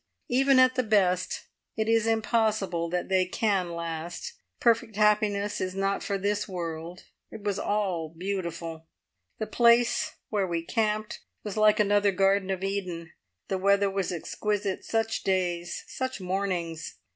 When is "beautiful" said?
8.09-8.87